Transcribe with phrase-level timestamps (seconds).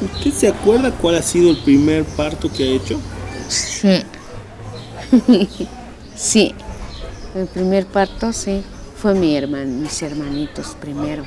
[0.00, 3.00] ¿Usted se acuerda cuál ha sido el primer parto que ha hecho?
[3.48, 4.02] Sí.
[6.16, 6.54] sí.
[7.34, 8.62] El primer parto, sí.
[8.96, 11.24] Fue mi hermano, mis hermanitos primero.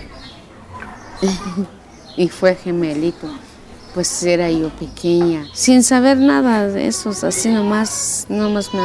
[2.17, 3.27] y fue gemelito.
[3.93, 8.79] Pues era yo pequeña, sin saber nada de eso, así nomás, nomás me,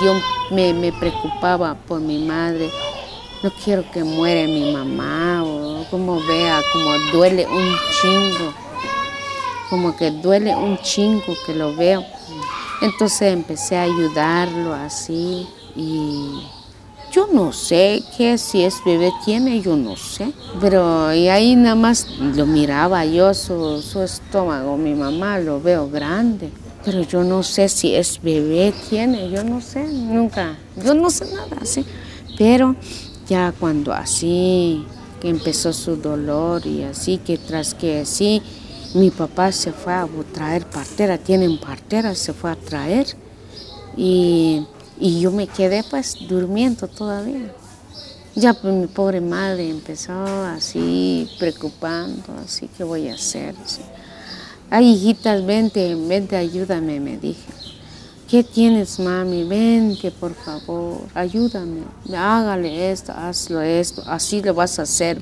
[0.00, 2.68] dio, me, me preocupaba por mi madre.
[3.44, 8.52] No quiero que muera mi mamá o como vea, como duele un chingo,
[9.70, 12.04] como que duele un chingo que lo veo.
[12.82, 16.42] Entonces empecé a ayudarlo así y
[17.12, 20.32] yo no sé qué, si es bebé tiene, yo no sé.
[20.60, 25.88] Pero y ahí nada más lo miraba yo, su, su estómago, mi mamá lo veo
[25.88, 26.50] grande.
[26.84, 31.26] Pero yo no sé si es bebé tiene, yo no sé, nunca, yo no sé
[31.26, 31.84] nada así.
[32.38, 32.74] Pero
[33.28, 34.84] ya cuando así,
[35.20, 38.42] que empezó su dolor y así, que tras que así,
[38.94, 43.06] mi papá se fue a traer partera, tienen partera, se fue a traer.
[43.96, 44.66] Y
[45.00, 47.50] y yo me quedé pues durmiendo todavía.
[48.36, 50.12] Ya pues mi pobre madre empezó
[50.44, 53.54] así preocupando, así que voy a hacer.
[54.68, 57.50] Ay hijitas, vente, vente, ayúdame, me dije.
[58.28, 59.42] ¿Qué tienes, mami?
[59.42, 61.80] Vente, por favor, ayúdame.
[62.14, 65.18] Hágale esto, hazlo esto, así lo vas a hacer.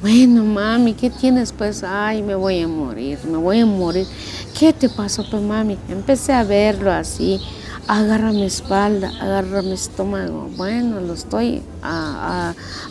[0.00, 1.52] Bueno, mami, ¿qué tienes?
[1.52, 4.06] Pues, ay, me voy a morir, me voy a morir.
[4.58, 5.78] ¿Qué te pasó, pues, mami?
[5.88, 7.40] Empecé a verlo así
[7.86, 10.48] agarra mi espalda, agarra mi estómago.
[10.56, 11.62] Bueno, lo estoy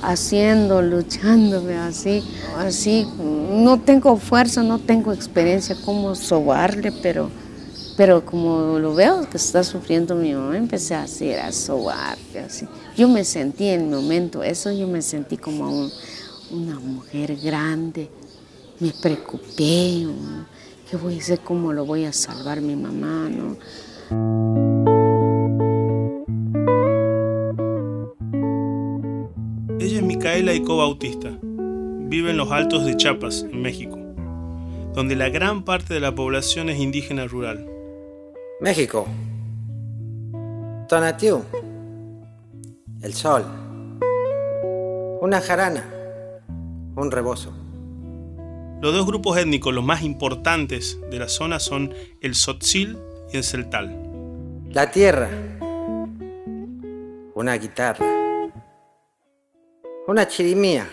[0.02, 2.24] haciendo, luchando, así,
[2.58, 3.08] así.
[3.18, 7.30] No tengo fuerza, no tengo experiencia como sobarle, pero,
[7.98, 12.68] pero como lo veo que está sufriendo mi mamá, empecé a hacer, a sobarle, así.
[12.96, 15.90] Yo me sentí en el momento, eso yo me sentí como
[16.54, 18.10] una mujer grande.
[18.80, 20.08] Me preocupé,
[20.90, 21.40] ¿qué voy a hacer?
[21.40, 23.30] ¿Cómo lo voy a salvar mi mamá?
[23.30, 23.58] ¿no?
[30.24, 31.32] Micaela Ico Bautista.
[31.42, 33.98] Vive en los Altos de Chiapas, en México,
[34.94, 37.68] donde la gran parte de la población es indígena rural.
[38.62, 39.08] México.
[40.88, 41.44] Tonatiuh.
[43.02, 43.44] El sol.
[45.22, 46.03] Una jarana.
[46.96, 47.54] Un rebozo.
[48.82, 52.98] Los dos grupos étnicos los más importantes de la zona son el Sotzil
[53.32, 53.98] y el Celtal.
[54.70, 55.30] La tierra.
[57.36, 58.24] Una guitarra
[60.06, 60.90] una chirimía.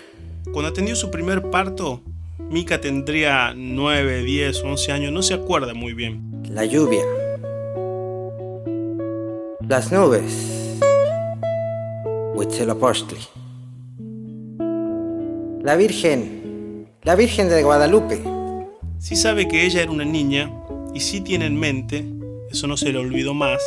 [0.53, 2.00] Cuando atendió su primer parto,
[2.38, 6.43] Mica tendría 9, 10, 11 años, no se acuerda muy bien.
[6.49, 7.05] La lluvia.
[9.67, 10.78] Las nubes.
[12.34, 13.39] Huitzilopochtli.
[15.62, 16.88] La Virgen.
[17.03, 18.22] La Virgen de Guadalupe.
[18.98, 20.50] Sí sabe que ella era una niña
[20.94, 22.06] y sí tiene en mente,
[22.50, 23.60] eso no se le olvidó más,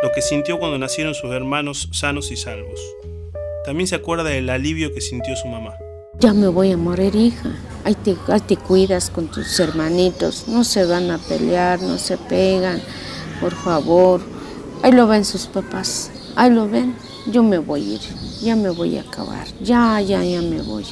[0.00, 2.78] lo que sintió cuando nacieron sus hermanos sanos y salvos.
[3.64, 5.74] También se acuerda del alivio que sintió su mamá.
[6.20, 7.50] Ya me voy a morir, hija.
[7.82, 8.14] Ahí te,
[8.46, 10.46] te cuidas con tus hermanitos.
[10.46, 12.80] No se van a pelear, no se pegan.
[13.40, 14.20] Por favor.
[14.84, 16.12] Ahí lo ven sus papás.
[16.36, 16.94] Ahí lo ven.
[17.26, 18.00] Yo me voy a ir.
[18.40, 19.48] Ya me voy a acabar.
[19.60, 20.84] Ya, ya, ya me voy.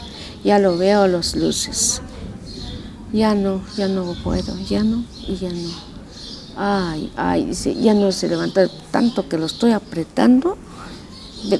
[0.46, 2.00] Ya lo veo los luces.
[3.12, 4.56] Ya no, ya no puedo.
[4.68, 5.70] Ya no y ya no.
[6.56, 7.52] Ay, ay,
[7.82, 10.56] ya no se levanta tanto que lo estoy apretando.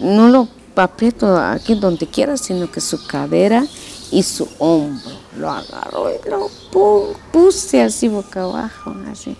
[0.00, 0.46] No lo
[0.76, 3.66] aprieto aquí donde quiera, sino que su cadera
[4.12, 6.48] y su hombro lo agarró y lo
[7.32, 9.36] puse así boca abajo, así.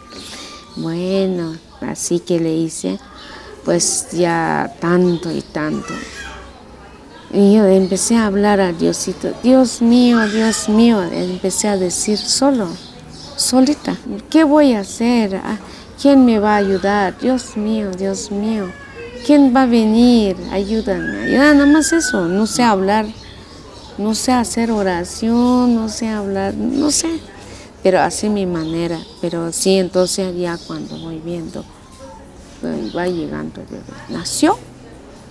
[0.75, 2.99] Bueno, así que le hice,
[3.65, 5.95] pues ya tanto y tanto.
[7.33, 12.69] Y yo empecé a hablar a Diosito, Dios mío, Dios mío, empecé a decir solo,
[13.37, 13.97] solita,
[14.31, 15.37] ¿qué voy a hacer?
[15.37, 15.59] Ah,
[16.01, 17.19] ¿Quién me va a ayudar?
[17.19, 18.71] Dios mío, Dios mío.
[19.27, 20.37] ¿Quién va a venir?
[20.53, 23.07] Ayúdame, ayúdame, nada más eso, no sé hablar,
[23.99, 27.19] no sé hacer oración, no sé hablar, no sé,
[27.83, 31.65] pero así mi manera, pero sí, entonces ya cuando voy viendo,
[32.61, 34.59] pues, va llegando bebé, nació,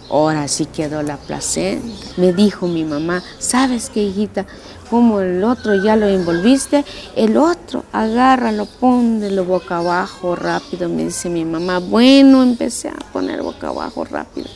[0.09, 1.87] ahora sí quedó la placenta,
[2.17, 4.45] me dijo mi mamá, ¿sabes qué hijita?
[4.89, 6.85] como el otro ya lo envolviste,
[7.15, 11.79] el otro agárralo, ponlo boca abajo rápido, me dice mi mamá.
[11.79, 14.47] Bueno, empecé a poner boca abajo rápido.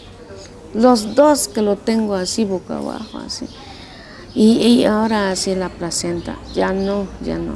[0.74, 3.48] Los dos que lo tengo así boca abajo, así.
[4.36, 7.56] Y, ahora así la placenta, ya no, ya no.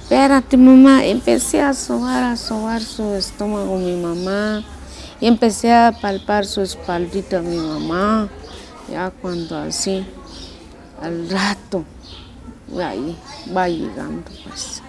[0.00, 4.64] Espérate mamá, empecé a sobar, a sobar su estómago mi mamá.
[5.20, 8.28] Y empecé a palpar su espaldita mi mamá.
[8.90, 10.04] Ya cuando así,
[11.02, 11.84] al rato,
[12.80, 13.16] ahí
[13.54, 14.82] va llegando pues.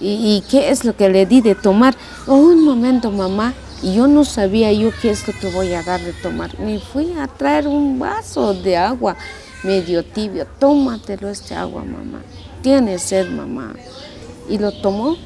[0.00, 1.94] ¿Y, qué es lo que le di de tomar?
[2.26, 3.54] Oh, un momento, mamá.
[3.82, 6.58] Y yo no sabía yo qué es lo que voy a dar de tomar.
[6.60, 9.16] Me fui a traer un vaso de agua
[9.64, 10.46] medio tibio.
[10.58, 12.22] Tómatelo este agua, mamá.
[12.62, 13.74] Tiene sed, mamá.
[14.48, 15.16] Y lo tomó.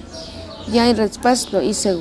[0.70, 1.96] Ya y después lo hice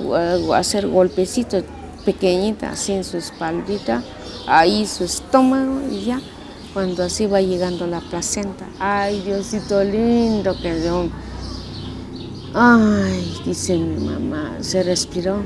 [0.54, 1.64] hacer golpecitos
[2.06, 4.04] pequeñitas así en su espaldita,
[4.48, 6.22] ahí su estómago y ya.
[6.74, 8.66] Cuando así va llegando la placenta.
[8.80, 11.10] Ay, Diosito lindo yo
[12.54, 15.42] Ay, dice mi mamá, se respiró.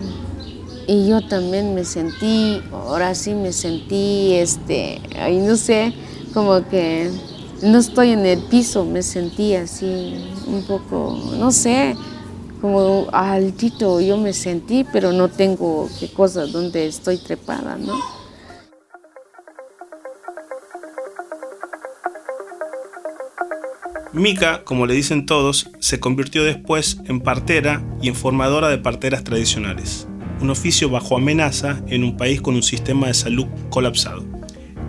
[0.88, 5.94] Y yo también me sentí, ahora sí me sentí, este, ay, no sé,
[6.34, 7.10] como que
[7.64, 10.14] no estoy en el piso, me sentí así
[10.46, 11.96] un poco, no sé,
[12.62, 18.00] como altito yo me sentí, pero no tengo qué cosa donde estoy trepada, ¿no?
[24.16, 29.26] Mika, como le dicen todos, se convirtió después en partera y en formadora de parteras
[29.26, 30.08] tradicionales,
[30.40, 34.25] un oficio bajo amenaza en un país con un sistema de salud colapsado.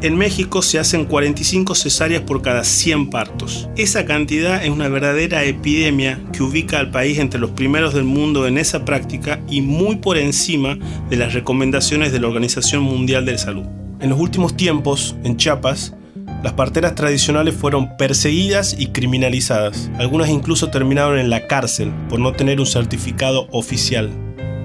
[0.07, 3.69] En México se hacen 45 cesáreas por cada 100 partos.
[3.77, 8.47] Esa cantidad es una verdadera epidemia que ubica al país entre los primeros del mundo
[8.47, 10.79] en esa práctica y muy por encima
[11.11, 13.65] de las recomendaciones de la Organización Mundial de la Salud.
[13.99, 15.97] En los últimos tiempos, en Chiapas,
[16.45, 19.91] las parteras tradicionales fueron perseguidas y criminalizadas.
[19.99, 24.13] Algunas incluso terminaron en la cárcel por no tener un certificado oficial.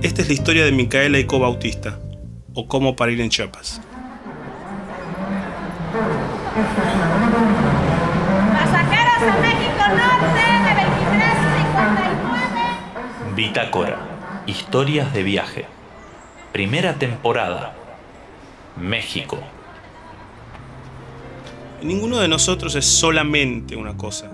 [0.03, 1.99] Esta es la historia de Micaela Ico Bautista,
[2.53, 3.81] o cómo parir en Chiapas.
[8.53, 13.35] Pasajeros a México Norte de 2359.
[13.35, 13.97] Bitácora.
[14.45, 15.65] Historias de viaje.
[16.51, 17.73] Primera temporada.
[18.77, 19.39] México.
[21.81, 24.29] Ninguno de nosotros es solamente una cosa.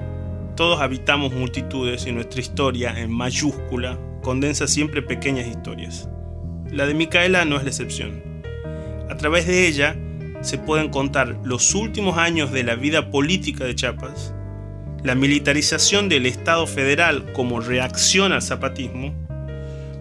[0.57, 6.09] Todos habitamos multitudes y nuestra historia, en mayúscula, condensa siempre pequeñas historias.
[6.69, 8.21] La de Micaela no es la excepción.
[9.09, 9.95] A través de ella
[10.41, 14.33] se pueden contar los últimos años de la vida política de Chiapas,
[15.03, 19.13] la militarización del Estado federal como reacción al zapatismo,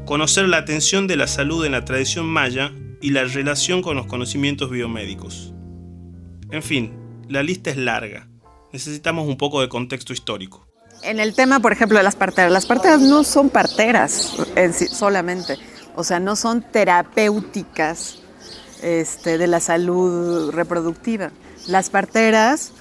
[0.04, 4.06] conocer la atención de la salud en la tradición maya y la relación con los
[4.06, 5.52] conocimientos biomédicos.
[6.50, 6.92] En fin,
[7.28, 8.28] la lista es larga.
[8.72, 10.66] Necesitamos un poco de contexto histórico.
[11.02, 14.34] En el tema, por ejemplo, de las parteras, las parteras no son parteras
[14.90, 15.56] solamente,
[15.94, 18.22] o sea, no son terapéuticas
[18.82, 21.30] este, de la salud reproductiva.
[21.66, 22.72] Las parteras,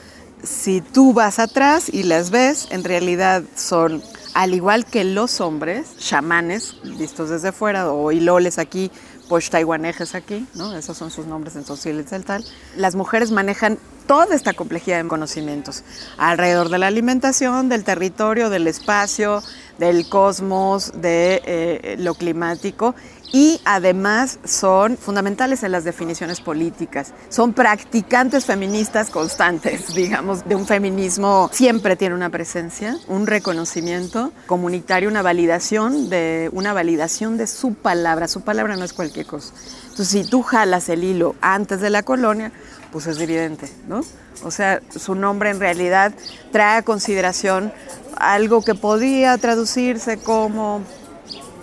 [0.44, 4.04] si tú vas atrás y las ves, en realidad son,
[4.34, 8.92] al igual que los hombres, chamanes, vistos desde fuera, o iloles aquí,
[9.28, 10.76] posh taiwanejes aquí, ¿no?
[10.76, 12.46] Esos son sus nombres en tal.
[12.78, 15.84] Las mujeres manejan toda esta complejidad de conocimientos
[16.18, 19.42] alrededor de la alimentación, del territorio, del espacio,
[19.80, 22.96] del cosmos, de eh, lo climático
[23.36, 27.12] y además son fundamentales en las definiciones políticas.
[27.28, 35.10] Son practicantes feministas constantes, digamos, de un feminismo siempre tiene una presencia, un reconocimiento comunitario,
[35.10, 38.30] una validación de una validación de su palabra.
[38.30, 39.54] Su palabra no es cualquier cosa.
[39.90, 42.54] Entonces, si tú jalas el hilo antes de la colonia,
[42.94, 44.00] pues es evidente, ¿no?
[44.46, 46.14] O sea, su nombre en realidad
[46.54, 47.74] trae a consideración
[48.16, 50.84] algo que podía traducirse como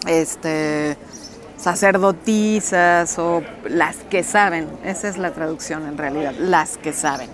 [0.07, 0.99] este,
[1.63, 4.69] sacerdotisas o las que saben.
[4.85, 7.31] Esa es la traducción en realidad, las que saben.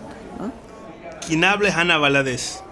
[1.27, 2.63] Quien habla es Ana Valadez.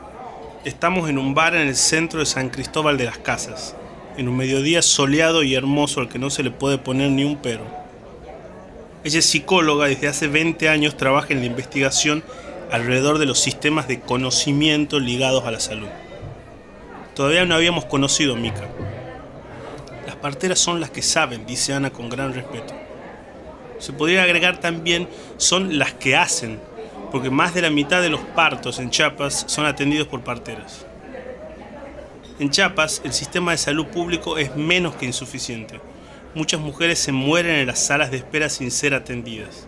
[0.64, 3.74] Estamos en un bar en el centro de San Cristóbal de las Casas,
[4.18, 7.36] en un mediodía soleado y hermoso al que no se le puede poner ni un
[7.36, 7.64] pero.
[9.02, 12.22] Ella es psicóloga, desde hace 20 años trabaja en la investigación
[12.70, 15.88] alrededor de los sistemas de conocimiento ligados a la salud.
[17.14, 18.68] Todavía no habíamos conocido a Mika.
[20.16, 22.74] Las parteras son las que saben, dice Ana con gran respeto.
[23.78, 26.58] Se podría agregar también son las que hacen,
[27.12, 30.86] porque más de la mitad de los partos en Chiapas son atendidos por parteras.
[32.38, 35.80] En Chiapas, el sistema de salud público es menos que insuficiente
[36.36, 39.66] muchas mujeres se mueren en las salas de espera sin ser atendidas.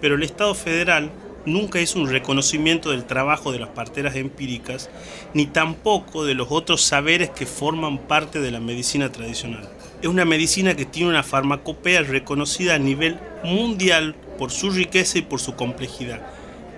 [0.00, 1.10] Pero el Estado federal
[1.46, 4.90] nunca hizo un reconocimiento del trabajo de las parteras empíricas,
[5.34, 9.68] ni tampoco de los otros saberes que forman parte de la medicina tradicional.
[10.02, 15.22] Es una medicina que tiene una farmacopea reconocida a nivel mundial por su riqueza y
[15.22, 16.20] por su complejidad,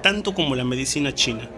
[0.02, 1.48] tanto como la medicina china.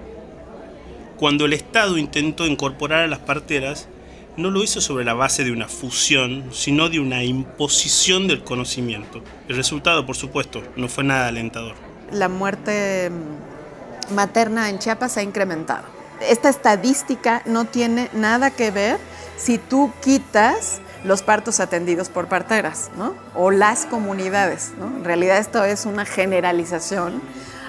[1.16, 3.88] Cuando el Estado intentó incorporar a las parteras,
[4.36, 9.22] no lo hizo sobre la base de una fusión, sino de una imposición del conocimiento.
[9.48, 11.93] El resultado, por supuesto, no fue nada alentador.
[12.10, 13.10] La muerte
[14.14, 15.84] materna en Chiapas se ha incrementado.
[16.20, 18.98] esta estadística no tiene nada que ver
[19.36, 23.14] si tú quitas los partos atendidos por parteras, ¿no?
[23.34, 24.72] O las comunidades.
[24.80, 27.20] En realidad esto es una generalización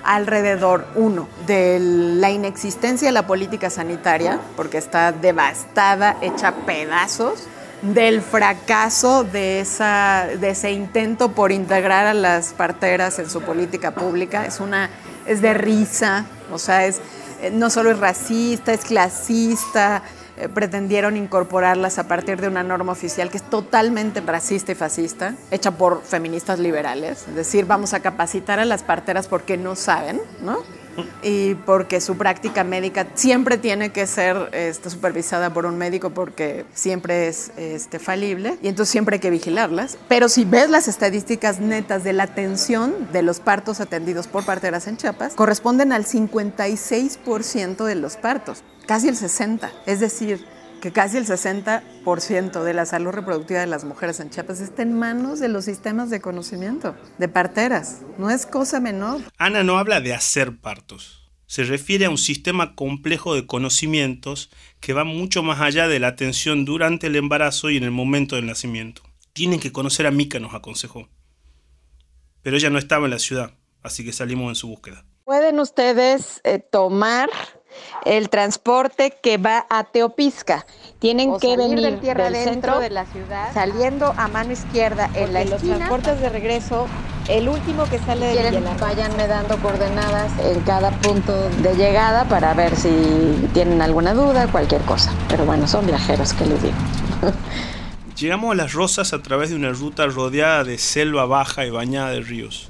[0.05, 7.47] alrededor, uno, de la inexistencia de la política sanitaria, porque está devastada, hecha pedazos,
[7.93, 13.93] del fracaso de, esa, de ese intento por integrar a las parteras en su política
[13.93, 14.45] pública.
[14.45, 14.89] Es, una,
[15.27, 16.99] es de risa, o sea, es,
[17.41, 20.01] eh, no solo es racista, es clasista,
[20.37, 25.35] eh, pretendieron incorporarlas a partir de una norma oficial que es totalmente racista y fascista,
[25.51, 27.25] hecha por feministas liberales.
[27.27, 30.57] Es decir, vamos a capacitar a las parteras porque no saben, ¿no?
[31.23, 36.65] Y porque su práctica médica siempre tiene que ser este, supervisada por un médico porque
[36.73, 39.97] siempre es este, falible y entonces siempre hay que vigilarlas.
[40.07, 44.87] Pero si ves las estadísticas netas de la atención de los partos atendidos por parteras
[44.87, 49.69] en Chiapas, corresponden al 56% de los partos casi el 60%.
[49.85, 50.45] Es decir,
[50.85, 54.93] que casi el 60% de la salud reproductiva de las mujeres en Chiapas está en
[54.93, 58.03] manos de los sistemas de conocimiento, de parteras.
[58.19, 59.19] No es cosa menor.
[59.39, 61.31] Ana no habla de hacer partos.
[61.47, 66.09] Se refiere a un sistema complejo de conocimientos que va mucho más allá de la
[66.09, 69.01] atención durante el embarazo y en el momento del nacimiento.
[69.33, 71.09] Tienen que conocer a Mika, nos aconsejó.
[72.43, 75.03] Pero ella no estaba en la ciudad, así que salimos en su búsqueda.
[75.23, 77.31] Pueden ustedes eh, tomar
[78.05, 80.65] el transporte que va a Teopisca.
[80.99, 85.41] Tienen que venir del, tierra centro de la ciudad, saliendo a mano izquierda en la
[85.41, 85.59] esquina.
[85.59, 86.87] Los transportes de regreso,
[87.27, 92.53] el último que sale de Quieren, Váyanme dando coordenadas en cada punto de llegada para
[92.53, 95.13] ver si tienen alguna duda, cualquier cosa.
[95.29, 96.75] Pero bueno, son viajeros, ¿qué les digo?
[98.17, 102.11] Llegamos a Las Rosas a través de una ruta rodeada de selva baja y bañada
[102.11, 102.69] de ríos.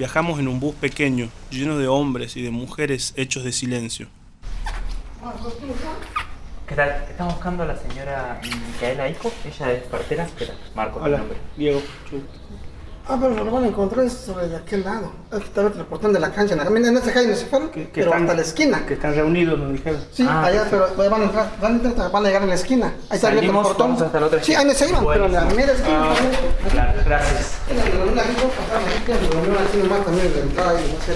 [0.00, 4.06] Viajamos en un bus pequeño, lleno de hombres y de mujeres hechos de silencio.
[6.66, 7.04] ¿Qué tal?
[7.10, 9.30] Estamos buscando a la señora Micaela Hijo.
[9.44, 10.24] Ella es partera.
[10.24, 11.00] Espera, Marco.
[11.02, 11.22] Hola,
[11.54, 11.82] Diego.
[13.08, 15.10] Ah, pero lo van a encontrar sobre de aquel lado.
[15.32, 16.54] Es que estaba transportando de la cancha.
[16.54, 18.86] En esa calle no se fueron, que, pero están, hasta la esquina.
[18.86, 20.00] Que están reunidos, nos dijeron.
[20.12, 22.54] Sí, ah, allá, pero van a entrar, van a entrar, van a llegar en la
[22.54, 22.94] esquina.
[23.08, 23.92] Ahí está abierto el portón.
[23.92, 26.02] Hasta la otra sí, ahí se iban, pero en la primera esquina.
[26.02, 26.14] Ah,
[26.70, 27.58] claro, gracias.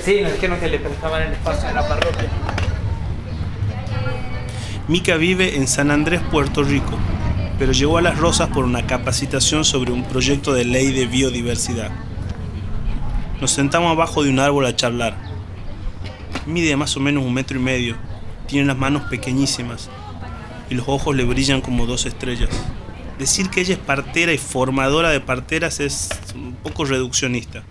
[0.03, 2.29] Sí, nos dijeron que le prestaban el espacio en la parroquia.
[4.89, 6.99] Mica vive en San Andrés, Puerto Rico
[7.59, 11.91] pero llegó a Las Rosas por una capacitación sobre un proyecto de ley de biodiversidad.
[13.41, 15.17] Nos sentamos abajo de un árbol a charlar.
[16.47, 17.97] Mide más o menos un metro y medio,
[18.47, 19.89] tiene las manos pequeñísimas
[20.69, 22.51] y los ojos le brillan como dos estrellas.
[23.19, 27.63] Decir que ella es partera y formadora de parteras es un poco reduccionista.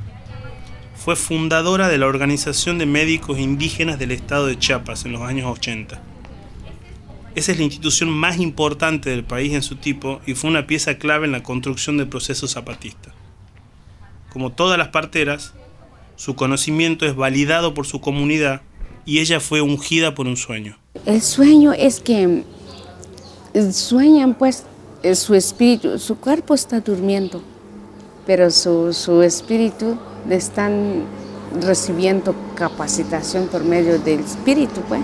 [0.96, 5.52] Fue fundadora de la Organización de Médicos Indígenas del Estado de Chiapas en los años
[5.52, 6.12] 80
[7.36, 10.98] esa es la institución más importante del país en su tipo y fue una pieza
[10.98, 13.12] clave en la construcción del proceso zapatista.
[14.32, 15.54] Como todas las parteras,
[16.16, 18.62] su conocimiento es validado por su comunidad
[19.06, 20.78] y ella fue ungida por un sueño.
[21.06, 22.44] El sueño es que
[23.72, 24.63] sueñan pues
[25.16, 27.44] su espíritu, su cuerpo está durmiendo,
[28.25, 29.98] pero su, su espíritu
[30.30, 31.04] están
[31.62, 35.02] recibiendo capacitación por medio del espíritu pues.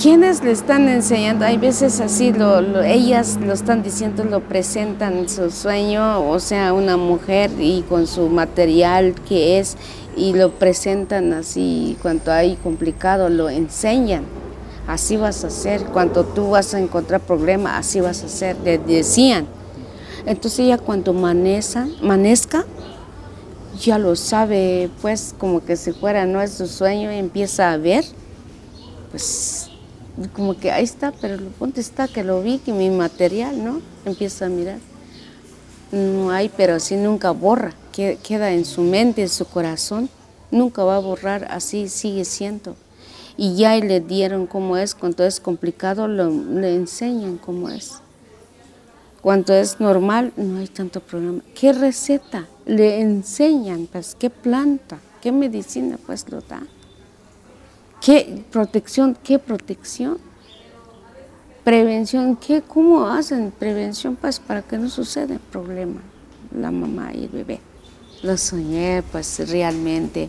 [0.00, 1.44] ¿Quiénes le están enseñando?
[1.44, 6.96] Hay veces así, lo, ellas lo están diciendo, lo presentan su sueño, o sea, una
[6.96, 9.76] mujer y con su material que es,
[10.16, 14.22] y lo presentan así, cuanto hay complicado, lo enseñan.
[14.86, 18.78] Así vas a hacer, cuando tú vas a encontrar problema, así vas a hacer, le
[18.78, 19.48] decían.
[20.26, 22.64] Entonces ella cuando amanezca, amanezca,
[23.80, 27.76] ya lo sabe, pues como que si fuera no es su sueño, y empieza a
[27.78, 28.04] ver,
[29.10, 29.67] pues
[30.32, 33.80] como que ahí está, pero lo ponte está que lo vi, que mi material, ¿no?
[34.04, 34.78] Empieza a mirar.
[35.92, 40.10] No hay, pero así nunca borra, queda en su mente, en su corazón,
[40.50, 42.76] nunca va a borrar, así sigue siendo.
[43.36, 48.00] Y ya le dieron cómo es, cuando es complicado lo, le enseñan cómo es.
[49.22, 51.40] Cuando es normal no hay tanto problema.
[51.54, 52.46] ¿Qué receta?
[52.66, 56.62] Le enseñan, pues, qué planta, qué medicina, pues lo da.
[58.00, 59.16] ¿Qué protección?
[59.22, 60.18] ¿Qué protección?
[61.64, 66.00] Prevención, ¿qué, ¿cómo hacen prevención pues, para que no suceda el problema
[66.56, 67.60] la mamá y el bebé?
[68.22, 70.28] Lo soñé, pues realmente,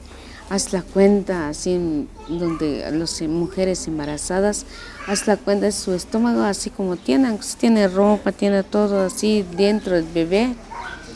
[0.49, 4.65] haz la cuenta, así donde las mujeres embarazadas,
[5.07, 9.95] haz la cuenta de su estómago, así como tienen, tiene ropa, tiene todo así dentro
[9.95, 10.53] del bebé,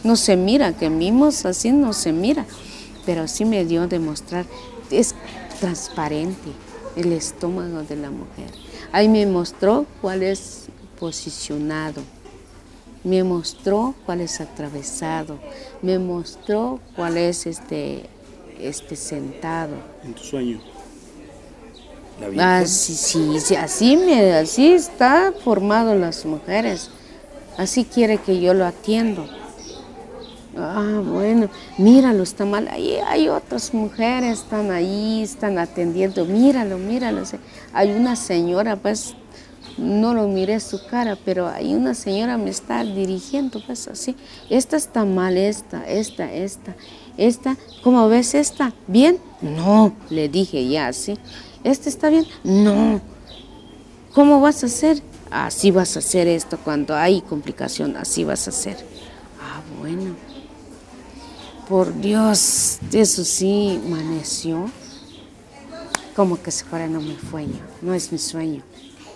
[0.04, 2.46] no se mira, que mimos así no se mira,
[3.06, 4.46] pero sí me dio a demostrar,
[4.90, 5.16] es
[5.64, 6.52] transparente.
[6.98, 8.52] el estómago de la mujer.
[8.92, 10.66] Ahí me mostró cuál es
[11.00, 12.02] posicionado,
[13.04, 15.40] me mostró cuál es atravesado,
[15.82, 18.08] me mostró cuál es este,
[18.60, 19.76] este sentado.
[20.04, 20.62] En tu sueño.
[22.38, 22.94] Ah, sí,
[23.40, 26.92] sí, así, me, así está formado las mujeres.
[27.58, 29.26] Así quiere que yo lo atiendo.
[30.56, 32.68] Ah, bueno, míralo, está mal.
[32.68, 36.26] Ahí hay otras mujeres, están ahí, están atendiendo.
[36.26, 37.24] Míralo, míralo.
[37.74, 39.16] Hay una señora, pues,
[39.78, 44.16] no lo miré su cara, pero hay una señora me está dirigiendo, pues, así.
[44.50, 46.76] Esta está mal, esta, esta, esta,
[47.18, 47.58] esta.
[47.84, 48.74] ¿Cómo ves esta?
[48.88, 49.18] ¿Bien?
[49.42, 51.18] No, le dije ya, así.
[51.64, 52.28] ¿Este está bien?
[52.44, 53.02] No.
[54.14, 55.02] ¿Cómo vas a hacer?
[55.32, 58.78] Así vas a hacer esto cuando hay complicación, así vas a hacer.
[59.42, 60.33] Ah, bueno.
[61.68, 64.70] Por Dios, eso sí amaneció.
[66.16, 68.64] Como que se fuera no mi sueño, no es mi sueño.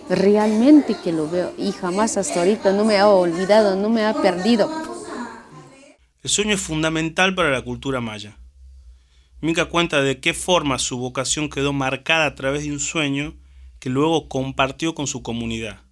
[0.08, 4.14] Realmente que lo veo y jamás hasta ahorita no me ha olvidado, no me ha
[4.14, 4.70] perdido.
[6.22, 8.38] El sueño es fundamental para la cultura maya.
[9.40, 13.36] Mica cuenta de qué forma su vocación quedó marcada a través de un sueño
[13.78, 15.82] que luego compartió con su comunidad,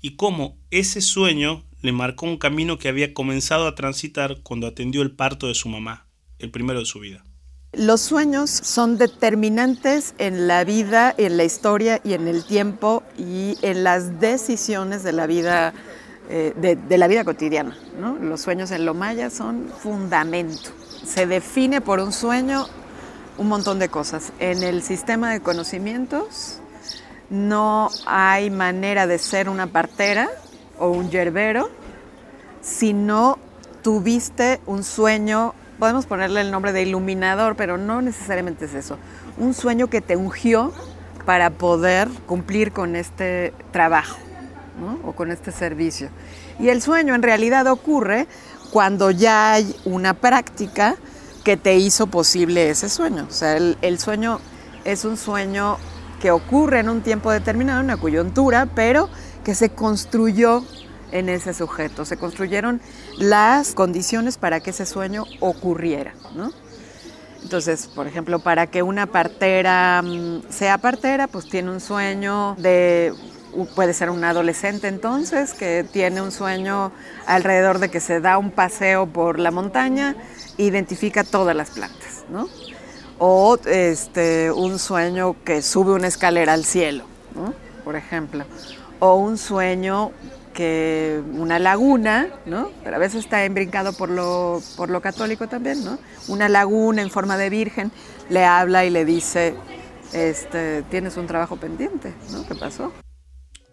[0.00, 5.00] y cómo ese sueño le marcó un camino que había comenzado a transitar cuando atendió
[5.02, 6.06] el parto de su mamá,
[6.38, 7.24] el primero de su vida.
[7.72, 13.56] Los sueños son determinantes en la vida, en la historia y en el tiempo y
[13.62, 15.74] en las decisiones de la vida,
[16.28, 17.76] eh, de, la vida cotidiana.
[18.20, 20.70] Los sueños en lo maya son fundamento
[21.06, 22.66] se define por un sueño
[23.38, 24.32] un montón de cosas.
[24.38, 26.58] En el sistema de conocimientos
[27.30, 30.28] no hay manera de ser una partera
[30.78, 31.70] o un yerbero
[32.66, 33.38] si no
[33.82, 38.98] tuviste un sueño, podemos ponerle el nombre de iluminador, pero no necesariamente es eso,
[39.38, 40.72] un sueño que te ungió
[41.24, 44.16] para poder cumplir con este trabajo
[45.04, 46.08] o con este servicio.
[46.58, 48.26] Y el sueño en realidad ocurre
[48.72, 50.96] cuando ya hay una práctica
[51.44, 53.26] que te hizo posible ese sueño.
[53.30, 54.40] O sea, el, sueño
[54.84, 55.78] es un sueño
[56.20, 59.08] que ocurre en un tiempo determinado, en una coyuntura, pero
[59.46, 60.64] que se construyó
[61.12, 62.04] en ese sujeto.
[62.04, 62.80] Se construyeron
[63.16, 66.14] las condiciones para que ese sueño ocurriera.
[67.44, 73.14] Entonces, por ejemplo, para que una partera mm, sea partera, pues tiene un sueño de
[73.76, 76.90] puede ser un adolescente entonces que tiene un sueño
[77.24, 80.16] alrededor de que se da un paseo por la montaña,
[80.58, 82.48] identifica todas las plantas, ¿no?
[83.18, 87.04] O este, un sueño que sube una escalera al cielo,
[87.36, 87.65] ¿no?
[87.86, 88.44] Por ejemplo.
[88.98, 90.10] O un sueño
[90.52, 92.70] que una laguna, ¿no?
[92.82, 95.96] Pero a veces está embrincado por lo, por lo católico también, ¿no?
[96.26, 97.92] Una laguna en forma de virgen
[98.28, 99.54] le habla y le dice,
[100.12, 102.44] este, tienes un trabajo pendiente, ¿no?
[102.48, 102.92] ¿Qué pasó?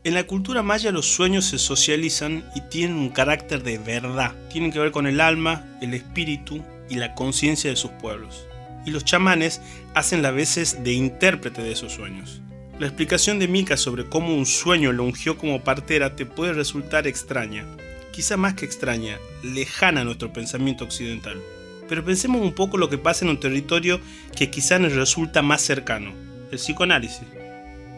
[0.04, 4.36] En la cultura maya los sueños se socializan y tienen un carácter de verdad.
[4.52, 8.45] Tienen que ver con el alma, el espíritu y la conciencia de sus pueblos.
[8.86, 9.60] Y los chamanes
[9.95, 12.43] hacen las veces de intérprete de esos sueños.
[12.79, 17.05] La explicación de Mika sobre cómo un sueño lo ungió como partera te puede resultar
[17.05, 17.67] extraña,
[18.12, 21.39] quizá más que extraña, lejana a nuestro pensamiento occidental.
[21.88, 24.01] Pero pensemos un poco lo que pasa en un territorio
[24.36, 26.13] que quizá nos resulta más cercano,
[26.51, 27.27] el psicoanálisis.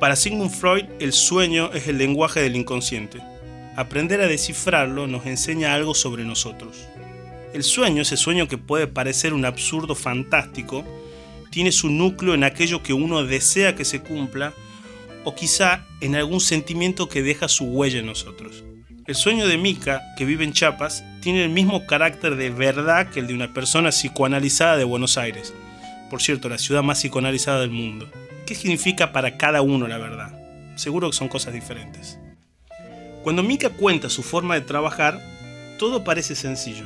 [0.01, 3.21] Para Sigmund Freud, el sueño es el lenguaje del inconsciente.
[3.77, 6.85] Aprender a descifrarlo nos enseña algo sobre nosotros.
[7.53, 10.83] El sueño, ese sueño que puede parecer un absurdo fantástico,
[11.49, 14.53] tiene su núcleo en aquello que uno desea que se cumpla
[15.25, 18.63] o quizá en algún sentimiento que deja su huella en nosotros.
[19.05, 23.19] El sueño de Mika, que vive en Chiapas, tiene el mismo carácter de verdad que
[23.19, 25.53] el de una persona psicoanalizada de Buenos Aires,
[26.09, 28.09] por cierto, la ciudad más psicoanalizada del mundo.
[28.45, 30.39] ¿Qué significa para cada uno la verdad?
[30.75, 32.19] Seguro que son cosas diferentes.
[33.23, 35.19] Cuando Mika cuenta su forma de trabajar,
[35.79, 36.85] todo parece sencillo.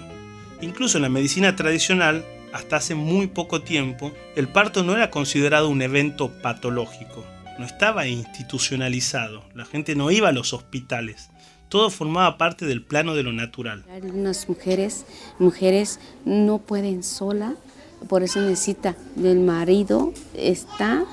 [0.61, 5.69] Incluso en la medicina tradicional, hasta hace muy poco tiempo, el parto no era considerado
[5.69, 7.25] un evento patológico,
[7.59, 11.29] no estaba institucionalizado, la gente no iba a los hospitales,
[11.67, 13.83] todo formaba parte del plano de lo natural.
[13.91, 15.05] Algunas mujeres,
[15.39, 17.55] mujeres no pueden sola,
[18.07, 21.03] por eso necesita del marido, está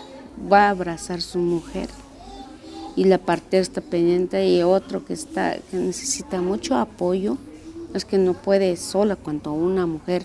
[0.50, 1.88] va a abrazar su mujer
[2.94, 7.38] y la parte está pendiente y otro que está que necesita mucho apoyo
[7.92, 10.24] es que no puede sola cuando una mujer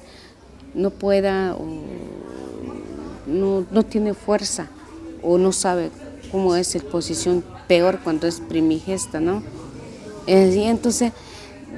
[0.75, 1.65] no pueda o
[3.25, 4.69] no, no tiene fuerza
[5.23, 5.89] o no sabe
[6.31, 9.43] cómo es la posición peor cuando es primigesta, ¿no?
[10.27, 11.11] Eh, entonces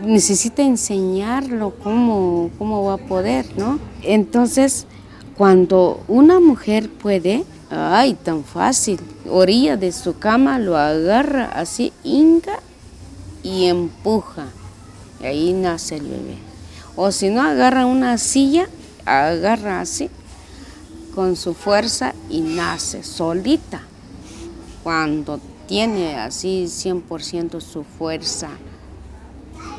[0.03, 3.79] necesita enseñarlo cómo, cómo va a poder, ¿no?
[4.01, 4.85] Entonces,
[5.35, 8.99] cuando una mujer puede, Ay, tan fácil.
[9.27, 12.59] Orilla de su cama lo agarra así, hinca
[13.41, 14.45] y empuja.
[15.19, 16.37] Y ahí nace el bebé.
[16.95, 18.69] O si no, agarra una silla,
[19.05, 20.11] agarra así,
[21.15, 23.81] con su fuerza y nace solita.
[24.83, 28.49] Cuando tiene así 100% su fuerza.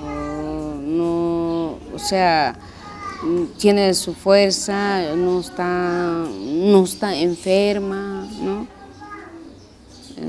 [0.02, 2.56] O no, o sea,
[3.58, 8.66] tiene su fuerza, no está, no está enferma, ¿no?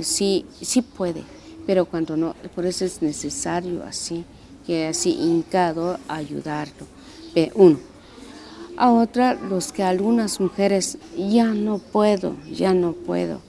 [0.02, 1.24] Sí, sí puede,
[1.66, 4.26] pero cuando no, por eso es necesario así,
[4.66, 6.86] que así hincado ayudarlo.
[7.56, 7.78] Uno.
[8.78, 13.40] A otra, los que algunas mujeres ya no puedo, ya no puedo,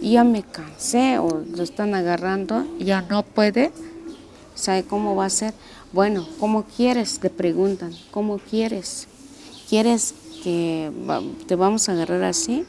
[0.00, 3.72] ya me cansé o lo están agarrando, ya no puede,
[4.54, 5.54] ¿sabe cómo va a ser?
[5.92, 7.18] Bueno, ¿cómo quieres?
[7.18, 9.08] Te preguntan, ¿cómo quieres?
[9.68, 10.90] ¿Quieres que
[11.46, 12.64] te vamos a agarrar así?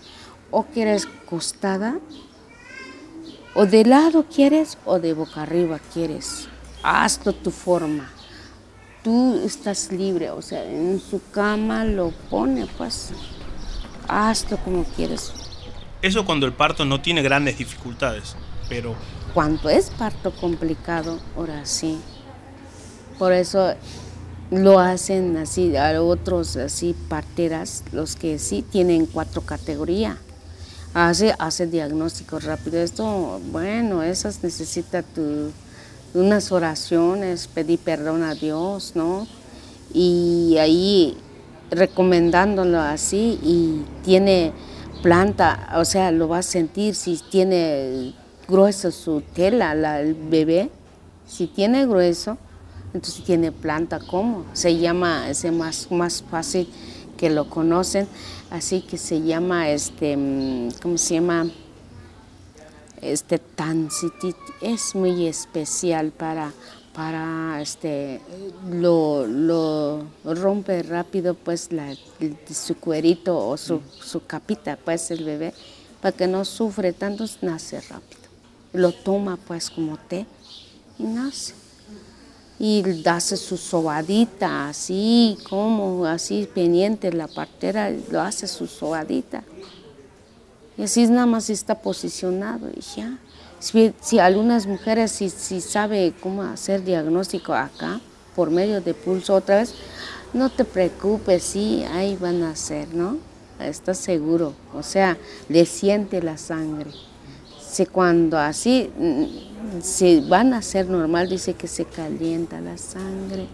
[0.51, 1.99] ¿O quieres costada?
[3.53, 6.47] ¿O de lado quieres o de boca arriba quieres?
[6.83, 8.09] Hazlo tu forma.
[9.03, 13.09] Tú estás libre, o sea, en su cama lo pone, pues.
[14.07, 15.33] Hazlo como quieres.
[16.01, 18.35] Eso cuando el parto no tiene grandes dificultades,
[18.69, 18.95] pero...
[19.33, 21.99] Cuando es parto complicado, ahora sí,
[23.17, 23.73] por eso
[24.51, 30.17] lo hacen así, a otros así parteras, los que sí tienen cuatro categorías.
[30.93, 32.79] Hace, hace diagnóstico rápido.
[32.79, 35.51] Esto, bueno, esas necesita tu,
[36.13, 39.27] unas oraciones, pedir perdón a Dios, ¿no?
[39.93, 41.17] Y ahí
[41.69, 44.53] recomendándolo así y tiene
[45.01, 48.13] planta, o sea, lo va a sentir si tiene
[48.47, 50.69] grueso su tela, la, el bebé,
[51.27, 52.37] si tiene grueso,
[52.93, 56.69] entonces tiene planta como, se llama, es más, más fácil
[57.17, 58.07] que lo conocen,
[58.49, 61.49] así que se llama, este, mm, ¿cómo se llama?
[63.01, 66.51] Este tancitit, es muy especial para,
[66.97, 68.19] para este,
[68.71, 71.95] lo, lo rompe rápido pues la,
[72.51, 75.53] su cuerito o su, su capita, pues el bebé,
[76.01, 78.21] para que no sufre tanto, nace rápido.
[78.73, 80.25] Lo toma pues como té
[80.97, 81.53] y nace
[82.57, 89.43] y hace su sobadita, así como, así pendiente la partera, lo hace su sobadita.
[90.75, 93.19] Y así nada más está posicionado y ya.
[93.59, 97.99] Si, algunas mujeres si, si sabe cómo hacer diagnóstico acá,
[98.35, 99.73] por medio de pulso otra vez,
[100.33, 103.17] no te preocupes, sí, ahí van a hacer, ¿no?
[103.59, 105.17] Estás seguro, o sea,
[105.49, 106.91] le siente la sangre.
[107.59, 108.91] Si cuando así
[109.81, 113.47] si van a ser normal, dice que se calienta la sangre,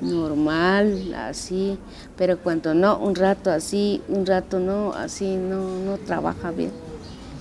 [0.00, 1.78] normal, así,
[2.16, 6.70] pero cuando no, un rato así, un rato no, así no, no trabaja bien.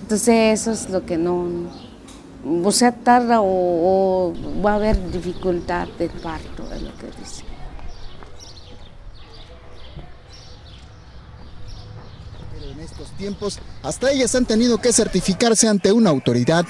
[0.01, 1.47] Entonces eso es lo que no,
[2.63, 4.33] o sea, tarda o, o
[4.63, 7.43] va a haber dificultad del parto, es lo que dice.
[12.71, 16.65] en estos tiempos, hasta ellas han tenido que certificarse ante una autoridad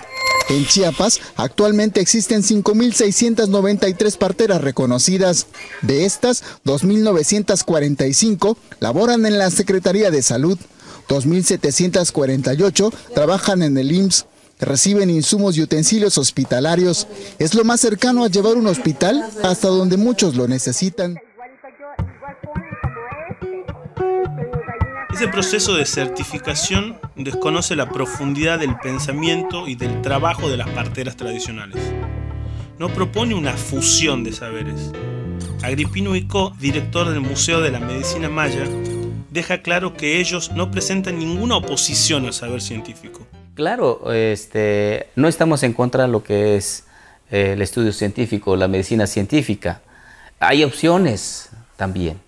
[0.49, 5.47] en Chiapas, actualmente existen 5.693 parteras reconocidas.
[5.81, 10.57] De estas, 2.945 laboran en la Secretaría de Salud,
[11.09, 14.25] 2.748 trabajan en el IMSS,
[14.59, 17.07] reciben insumos y utensilios hospitalarios.
[17.39, 21.17] Es lo más cercano a llevar un hospital hasta donde muchos lo necesitan.
[25.13, 31.15] Ese proceso de certificación desconoce la profundidad del pensamiento y del trabajo de las parteras
[31.15, 31.81] tradicionales.
[32.77, 34.91] No propone una fusión de saberes.
[35.63, 38.65] Agripino Ico, director del Museo de la Medicina Maya,
[39.31, 43.25] deja claro que ellos no presentan ninguna oposición al saber científico.
[43.57, 46.85] Claro, este, no estamos en contra de lo que es
[47.31, 49.81] eh, el estudio científico, la medicina científica.
[50.39, 52.19] Hay opciones también.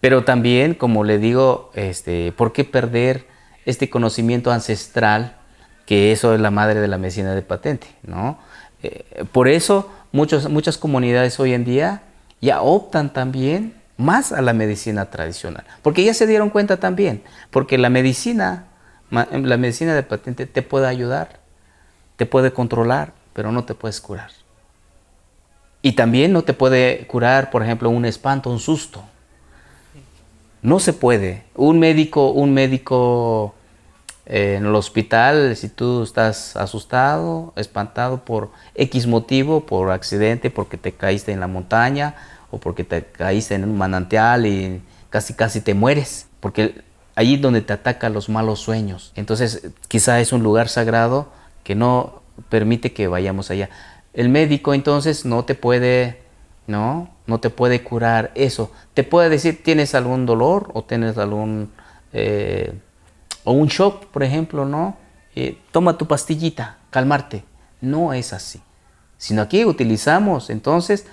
[0.00, 3.26] Pero también, como le digo, este, ¿por qué perder
[3.64, 5.36] este conocimiento ancestral
[5.84, 7.88] que eso es la madre de la medicina de patente?
[8.04, 8.38] ¿no?
[8.84, 12.02] Eh, por eso muchas comunidades hoy en día
[12.40, 17.78] ya optan también más a la medicina tradicional, porque ya se dieron cuenta también, porque
[17.78, 18.66] la medicina,
[19.10, 21.40] la medicina de patente te puede ayudar,
[22.16, 24.30] te puede controlar, pero no te puedes curar.
[25.82, 29.04] Y también no te puede curar, por ejemplo, un espanto, un susto.
[30.62, 31.44] No se puede.
[31.54, 33.54] Un médico, un médico
[34.26, 40.76] eh, en el hospital, si tú estás asustado, espantado por X motivo, por accidente, porque
[40.76, 42.16] te caíste en la montaña
[42.50, 46.82] o porque te caíste en un manantial y casi casi te mueres, porque
[47.16, 49.12] allí donde te atacan los malos sueños.
[49.16, 51.32] Entonces, quizá es un lugar sagrado
[51.64, 53.70] que no permite que vayamos allá.
[54.12, 56.20] El médico entonces no te puede,
[56.66, 57.10] ¿no?
[57.26, 58.70] No te puede curar eso.
[58.94, 61.72] Te puede decir, tienes algún dolor o tienes algún,
[62.12, 62.78] eh,
[63.44, 64.96] o un shock, por ejemplo, ¿no?
[65.34, 67.44] Eh, toma tu pastillita, calmarte.
[67.80, 68.60] No es así.
[69.16, 71.06] Sino aquí utilizamos entonces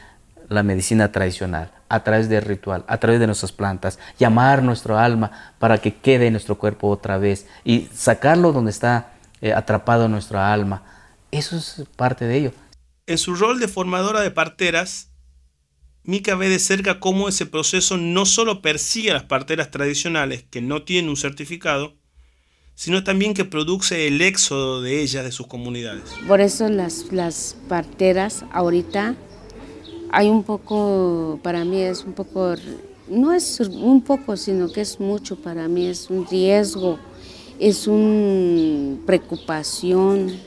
[0.49, 5.53] la medicina tradicional, a través del ritual, a través de nuestras plantas, llamar nuestro alma
[5.59, 10.53] para que quede en nuestro cuerpo otra vez y sacarlo donde está eh, atrapado nuestra
[10.53, 10.83] alma.
[11.31, 12.51] Eso es parte de ello.
[13.05, 15.09] En su rol de formadora de parteras,
[16.03, 20.61] Mica ve de cerca cómo ese proceso no solo persigue a las parteras tradicionales que
[20.61, 21.95] no tienen un certificado,
[22.75, 26.03] sino también que produce el éxodo de ellas de sus comunidades.
[26.27, 29.15] Por eso las, las parteras ahorita
[30.15, 32.53] hay un poco, para mí es un poco,
[33.07, 36.99] no es un poco, sino que es mucho para mí, es un riesgo,
[37.57, 40.37] es una preocupación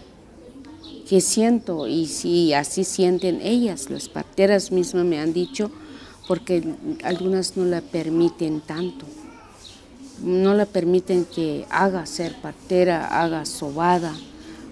[1.09, 5.73] que siento y si así sienten ellas, las parteras mismas me han dicho,
[6.29, 6.63] porque
[7.03, 9.05] algunas no la permiten tanto,
[10.23, 14.15] no la permiten que haga ser partera, haga sobada,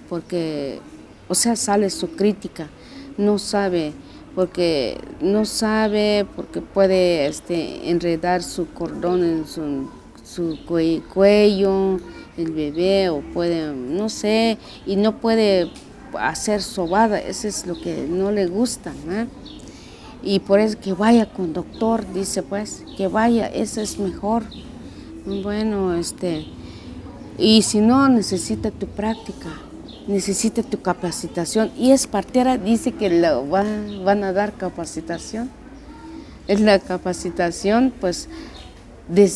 [0.08, 0.78] porque,
[1.26, 2.68] o sea, sale su crítica,
[3.18, 3.92] no sabe
[4.34, 9.88] porque no sabe, porque puede este, enredar su cordón en su,
[10.24, 10.58] su
[11.12, 11.98] cuello,
[12.36, 15.70] el bebé, o puede, no sé, y no puede
[16.18, 18.92] hacer sobada, eso es lo que no le gusta,
[20.22, 24.44] Y por eso que vaya con doctor, dice pues, que vaya, eso es mejor.
[25.26, 26.46] Bueno, este,
[27.38, 29.63] y si no, necesita tu práctica
[30.06, 33.30] necesita tu capacitación y es partera, dice que le
[34.02, 35.50] van a dar capacitación.
[36.46, 38.28] Es la capacitación, pues,
[39.08, 39.30] de,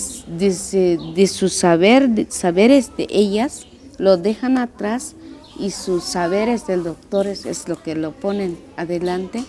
[1.14, 3.66] de, su saber, de saberes de ellas,
[3.98, 5.14] lo dejan atrás
[5.59, 9.44] y sus saberes del doctor es, lo que lo ponen adelante.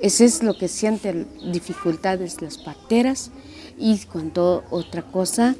[0.00, 3.30] Eso es lo que sienten dificultades las parteras
[3.78, 5.56] y cuando otra cosa,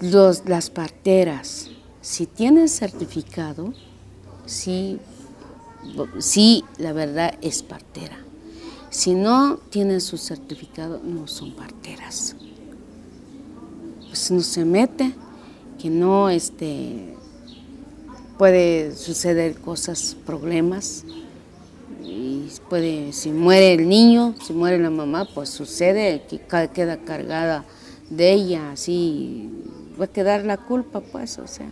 [0.00, 1.70] los, las parteras
[2.04, 3.72] si tienen certificado,
[4.44, 5.00] sí,
[6.18, 8.18] sí, la verdad es partera.
[8.90, 12.36] Si no tienen su certificado, no son parteras.
[14.06, 15.14] Pues no se mete,
[15.80, 17.14] que no este,
[18.36, 21.04] puede suceder cosas, problemas.
[22.02, 26.38] Y puede, si muere el niño, si muere la mamá, pues sucede que
[26.68, 27.64] queda cargada
[28.10, 29.48] de ella, así
[29.98, 31.70] va a quedar la culpa, pues, o sea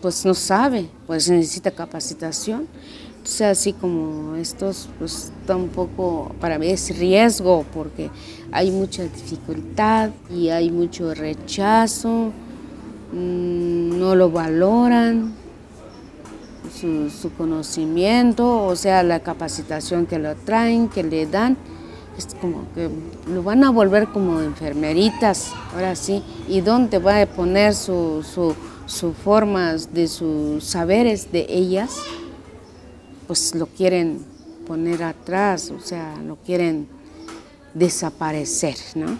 [0.00, 2.66] pues no sabe, pues necesita capacitación.
[3.18, 8.10] Entonces así como estos, pues tampoco, para mí es riesgo porque
[8.52, 12.32] hay mucha dificultad y hay mucho rechazo,
[13.12, 15.34] mm, no lo valoran,
[16.80, 21.56] su, conocimiento, o sea, la capacitación que lo traen, que le dan,
[22.16, 22.88] es como que
[23.30, 28.22] lo van a volver como enfermeritas, ahora sí, y dónde va a poner su
[28.88, 31.94] sus formas, de sus saberes de ellas,
[33.26, 34.24] pues lo quieren
[34.66, 36.88] poner atrás, o sea, lo quieren
[37.74, 39.18] desaparecer, ¿no?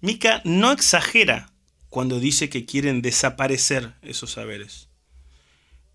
[0.00, 1.52] Mika no exagera
[1.88, 4.88] cuando dice que quieren desaparecer esos saberes.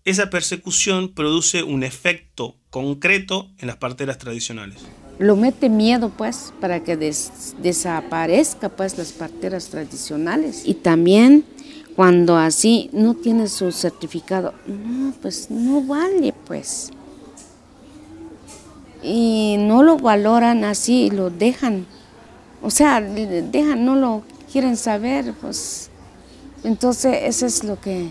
[0.04, 4.78] Esa persecución produce un efecto concreto en las parteras tradicionales.
[5.18, 10.62] Lo mete miedo, pues, para que desaparezca, pues, las parteras tradicionales.
[10.64, 11.44] Y también
[12.00, 16.92] cuando así no tiene su certificado, no, pues no vale, pues.
[19.02, 21.84] Y no lo valoran así lo dejan.
[22.62, 25.90] O sea, dejan, no lo quieren saber, pues.
[26.64, 28.08] Entonces, eso es lo que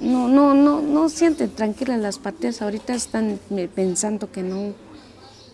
[0.00, 2.60] no, no, no, no sienten tranquilas las parteras.
[2.60, 3.38] Ahorita están
[3.76, 4.72] pensando que no,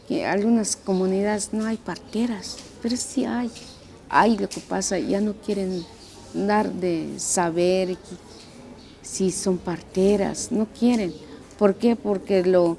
[0.08, 3.50] que algunas comunidades no hay parteras, pero sí hay.
[4.08, 5.84] Hay lo que pasa, ya no quieren
[6.34, 7.96] dar de saber
[9.02, 11.12] si son parteras, no quieren.
[11.58, 11.96] ¿Por qué?
[11.96, 12.76] Porque lo,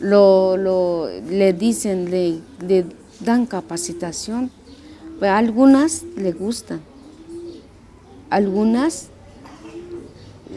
[0.00, 2.84] lo, le dicen, le,
[3.20, 4.50] dan capacitación.
[5.18, 6.80] Pues algunas le gustan,
[8.28, 9.08] algunas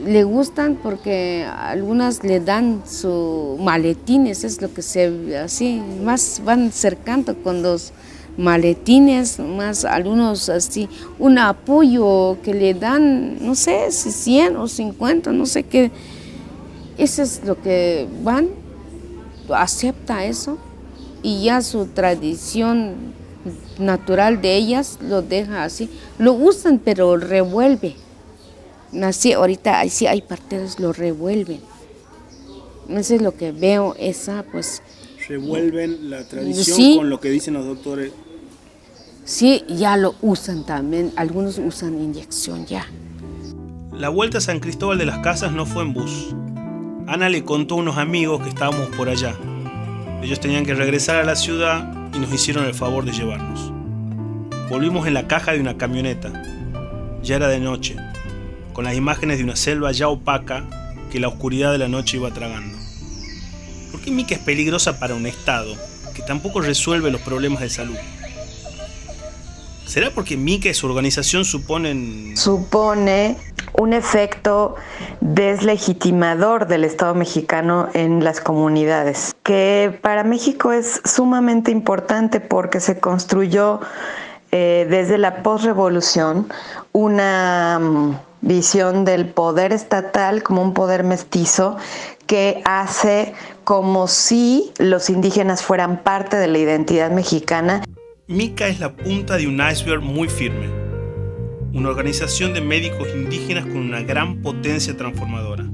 [0.06, 6.74] le gustan porque algunas le dan su maletines, es lo que se así, más van
[6.74, 7.94] cercando con los
[8.40, 10.88] maletines, más algunos así,
[11.20, 15.92] un apoyo que le dan, no sé, si 100 o 50, no sé qué.
[16.98, 18.48] Eso es lo que van,
[19.54, 20.58] acepta eso
[21.22, 22.96] y ya su tradición
[23.78, 25.90] natural de ellas, lo deja así.
[26.18, 27.96] Lo usan, pero revuelve.
[29.02, 31.60] Así, ahorita sí hay parteras, lo revuelven.
[32.90, 34.82] Eso es lo que veo, esa pues...
[35.28, 38.12] Revuelven la tradición con lo que dicen los doctores.
[39.30, 41.14] Sí, ya lo usan también.
[41.16, 42.88] Algunos usan inyección ya.
[43.94, 46.36] La vuelta a San Cristóbal de las Casas no fue en bus.
[47.06, 49.36] Ana le contó a unos amigos que estábamos por allá.
[50.24, 53.72] Ellos tenían que regresar a la ciudad y nos hicieron el favor de llevarnos.
[54.68, 56.34] Volvimos en la caja de una camioneta.
[57.22, 57.98] Ya era de noche,
[58.74, 60.66] con las imágenes de una selva ya opaca
[61.12, 62.80] que la oscuridad de la noche iba tragando.
[63.92, 65.76] ¿Por qué Mica es peligrosa para un Estado
[66.16, 67.98] que tampoco resuelve los problemas de salud?
[69.90, 72.38] ¿Será porque Mica y su organización suponen...
[72.38, 73.38] Supone
[73.74, 74.76] un efecto
[75.20, 83.00] deslegitimador del Estado mexicano en las comunidades, que para México es sumamente importante porque se
[83.00, 83.80] construyó
[84.52, 86.48] eh, desde la posrevolución
[86.92, 91.78] una mm, visión del poder estatal como un poder mestizo
[92.28, 97.82] que hace como si los indígenas fueran parte de la identidad mexicana
[98.30, 100.68] Mica es la punta de un iceberg muy firme,
[101.74, 105.68] una organización de médicos indígenas con una gran potencia transformadora.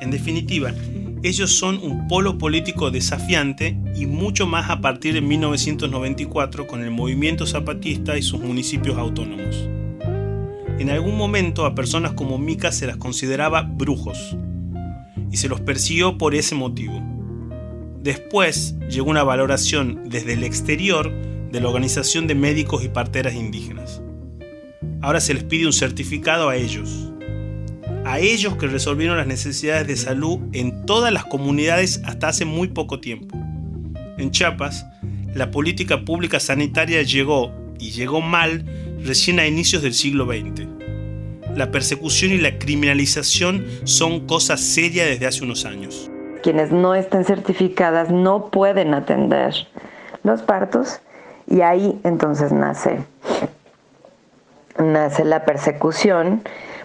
[0.00, 0.74] En definitiva,
[1.22, 6.90] ellos son un polo político desafiante y mucho más a partir de 1994 con el
[6.90, 9.54] movimiento zapatista y sus municipios autónomos.
[10.80, 14.36] En algún momento a personas como Mica se las consideraba brujos
[15.30, 17.00] y se los persiguió por ese motivo.
[18.02, 24.00] Después llegó una valoración desde el exterior de la Organización de Médicos y Parteras Indígenas.
[25.02, 27.10] Ahora se les pide un certificado a ellos,
[28.04, 32.68] a ellos que resolvieron las necesidades de salud en todas las comunidades hasta hace muy
[32.68, 33.36] poco tiempo.
[34.18, 34.86] En Chiapas,
[35.34, 38.64] la política pública sanitaria llegó, y llegó mal,
[39.04, 40.66] recién a inicios del siglo XX.
[41.56, 46.10] La persecución y la criminalización son cosas serias desde hace unos años.
[46.42, 49.54] Quienes no estén certificadas no pueden atender
[50.22, 51.00] los partos
[51.50, 53.00] y ahí entonces nace,
[54.78, 56.42] nace la persecución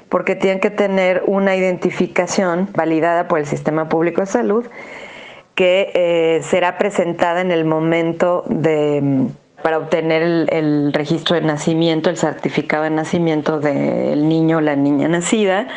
[0.09, 4.65] porque tienen que tener una identificación validada por el Sistema Público de Salud
[5.53, 9.29] que eh, será presentada en el momento de
[9.65, 15.07] para obtener el, registro de nacimiento, el certificado de nacimiento del niño o la niña
[15.07, 15.67] nacida,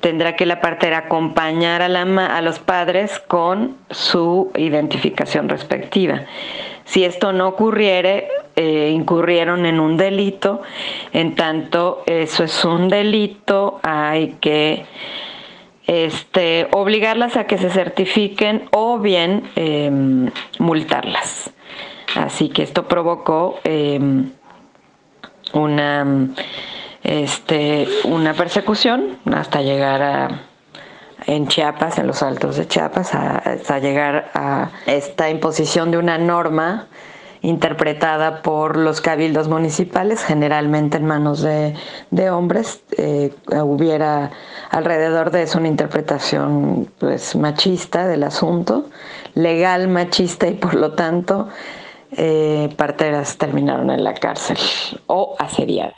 [0.00, 6.26] tendrá que la partera acompañar a, la, a los padres con su identificación respectiva.
[6.86, 10.62] Si esto no ocurriere, eh, incurrieron en un delito,
[11.12, 14.86] en tanto eso es un delito, hay que
[15.86, 21.52] este, obligarlas a que se certifiquen o bien em, multarlas.
[22.14, 24.30] Así que esto provocó em,
[25.52, 26.28] una,
[27.02, 30.40] este, una persecución hasta llegar a
[31.26, 36.86] en Chiapas, en los altos de Chiapas, hasta llegar a esta imposición de una norma
[37.42, 41.74] interpretada por los cabildos municipales, generalmente en manos de,
[42.30, 42.80] hombres.
[42.96, 44.30] Eh, hubiera
[44.70, 48.88] alrededor de eso una interpretación pues, machista del asunto,
[49.34, 51.48] legal machista y por lo tanto
[52.12, 54.58] eh, parteras terminaron en la cárcel
[55.06, 55.94] o asediadas.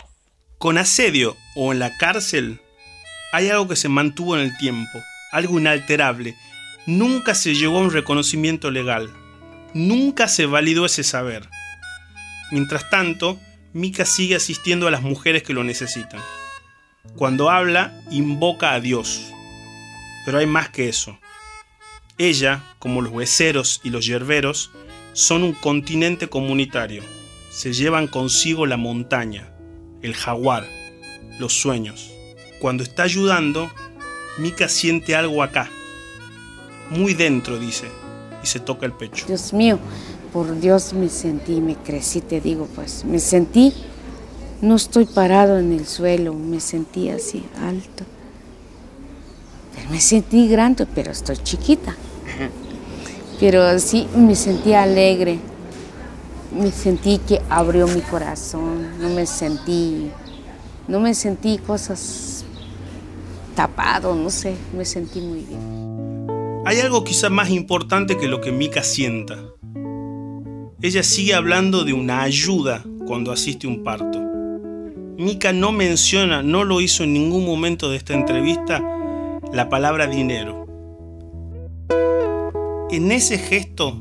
[0.58, 2.60] Con asedio o en la cárcel
[3.32, 4.98] hay algo que se mantuvo en el tiempo,
[5.32, 6.36] algo inalterable.
[6.86, 9.10] Nunca se llegó a un reconocimiento legal.
[9.74, 11.48] Nunca se validó ese saber.
[12.50, 13.38] Mientras tanto,
[13.72, 16.20] Mika sigue asistiendo a las mujeres que lo necesitan.
[17.16, 19.32] Cuando habla, invoca a Dios.
[20.24, 21.18] Pero hay más que eso.
[22.16, 24.70] Ella, como los hueseros y los yerberos,
[25.12, 27.02] son un continente comunitario.
[27.50, 29.52] Se llevan consigo la montaña,
[30.02, 30.66] el jaguar,
[31.38, 32.10] los sueños.
[32.60, 33.70] Cuando está ayudando,
[34.38, 35.68] Mika siente algo acá,
[36.90, 37.86] muy dentro, dice,
[38.42, 39.26] y se toca el pecho.
[39.26, 39.78] Dios mío,
[40.32, 43.74] por Dios me sentí, me crecí, te digo, pues, me sentí,
[44.62, 48.04] no estoy parado en el suelo, me sentí así alto.
[49.74, 51.96] Pero me sentí grande, pero estoy chiquita.
[53.40, 55.38] Pero sí, me sentí alegre,
[56.56, 60.10] me sentí que abrió mi corazón, no me sentí,
[60.88, 62.44] no me sentí cosas
[63.66, 66.26] no sé, me sentí muy bien.
[66.64, 69.36] Hay algo quizá más importante que lo que Mika sienta.
[70.80, 74.20] Ella sigue hablando de una ayuda cuando asiste a un parto.
[75.16, 78.80] Mika no menciona, no lo hizo en ningún momento de esta entrevista,
[79.52, 80.66] la palabra dinero.
[82.90, 84.00] En ese gesto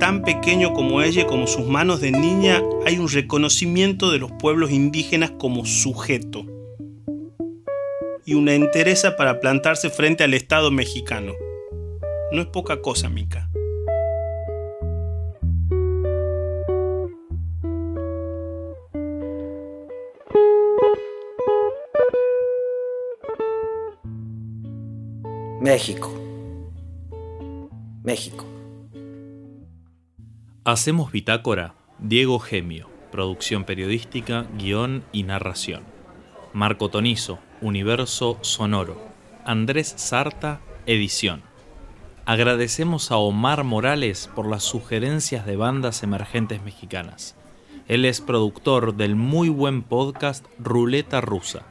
[0.00, 4.32] tan pequeño como ella y como sus manos de niña, hay un reconocimiento de los
[4.32, 6.55] pueblos indígenas como sujeto
[8.26, 11.32] y una entereza para plantarse frente al Estado mexicano.
[12.32, 13.48] No es poca cosa, Mica.
[25.60, 26.12] México.
[28.02, 28.44] México.
[30.64, 35.82] Hacemos Bitácora, Diego Gemio, producción periodística, guion y narración.
[36.52, 38.96] Marco Tonizo, Universo Sonoro.
[39.44, 41.42] Andrés Sarta, edición.
[42.24, 47.36] Agradecemos a Omar Morales por las sugerencias de bandas emergentes mexicanas.
[47.88, 51.62] Él es productor del muy buen podcast Ruleta Rusa.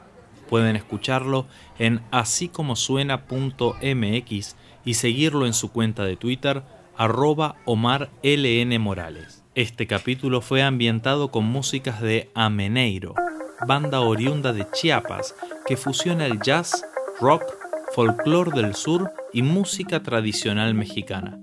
[0.48, 1.46] Pueden escucharlo
[1.78, 6.62] en asícomosuena.mx y seguirlo en su cuenta de Twitter,
[6.96, 8.10] arroba Omar
[8.80, 9.44] Morales.
[9.54, 13.14] Este capítulo fue ambientado con músicas de Ameneiro,
[13.66, 15.34] banda oriunda de Chiapas
[15.66, 16.84] que fusiona el jazz,
[17.20, 17.42] rock,
[17.94, 21.38] folclore del sur y música tradicional mexicana.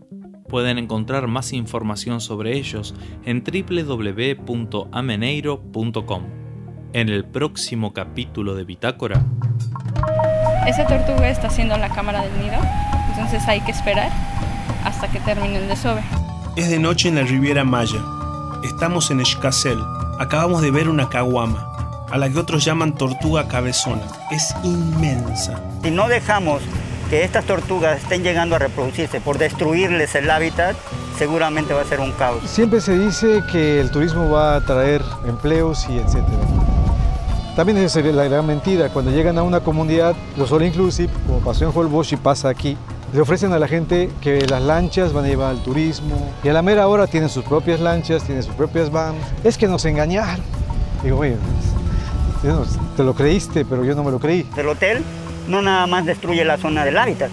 [0.47, 2.93] Pueden encontrar más información sobre ellos
[3.25, 6.23] en www.ameneiro.com.
[6.93, 9.19] En el próximo capítulo de Bitácora.
[10.67, 12.59] Esa tortuga está haciendo la cámara del nido,
[13.09, 14.11] entonces hay que esperar
[14.85, 16.03] hasta que termine el desove.
[16.55, 17.99] Es de noche en la Riviera Maya.
[18.63, 19.79] Estamos en Escasel.
[20.19, 21.72] Acabamos de ver una caguama,
[22.13, 24.03] a la que otros llaman tortuga cabezona.
[24.29, 25.59] Es inmensa.
[25.81, 26.61] Si no dejamos
[27.09, 30.75] que estas tortugas estén llegando a reproducirse por destruirles el hábitat,
[31.17, 32.43] seguramente va a ser un caos.
[32.45, 36.37] Siempre se dice que el turismo va a traer empleos y etcétera.
[37.55, 38.89] También es la gran mentira.
[38.89, 42.77] Cuando llegan a una comunidad, los all inclusive, como pasó en Holbox y pasa aquí,
[43.11, 46.53] le ofrecen a la gente que las lanchas van a llevar al turismo y a
[46.53, 49.17] la mera hora tienen sus propias lanchas, tienen sus propias vans.
[49.43, 50.45] Es que nos engañaron.
[51.03, 51.37] Digo, oye,
[52.97, 54.45] te lo creíste, pero yo no me lo creí.
[54.57, 55.01] El hotel
[55.47, 57.31] no nada más destruye la zona del hábitat,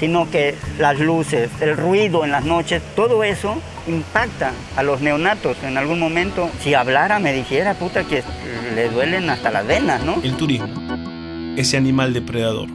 [0.00, 3.56] sino que las luces, el ruido en las noches, todo eso
[3.86, 5.56] impacta a los neonatos.
[5.62, 8.22] En algún momento, si hablara, me dijera, puta, que
[8.74, 10.20] le duelen hasta las venas, ¿no?
[10.22, 10.68] El turismo,
[11.56, 12.68] ese animal depredador.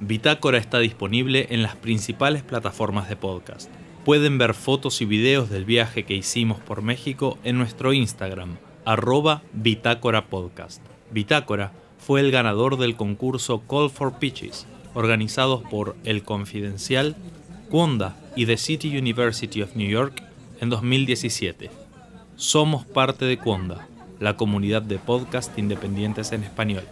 [0.00, 3.70] Bitácora está disponible en las principales plataformas de podcast.
[4.04, 9.42] Pueden ver fotos y videos del viaje que hicimos por México en nuestro Instagram, arroba
[9.52, 10.82] Bitácora Podcast.
[11.10, 17.16] Bitácora fue el ganador del concurso Call for Pitches, organizados por El Confidencial,
[17.70, 20.22] Wanda y The City University of New York
[20.60, 21.70] en 2017.
[22.36, 23.86] Somos parte de Wanda,
[24.18, 26.84] la comunidad de podcast independientes en español.